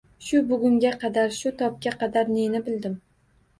[0.27, 2.99] Shu bugunga qadar, shu tobga qadar neni bildim.